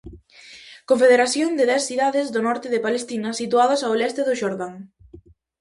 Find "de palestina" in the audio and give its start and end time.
2.73-3.29